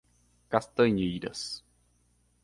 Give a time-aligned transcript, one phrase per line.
[0.49, 1.61] Castanheiras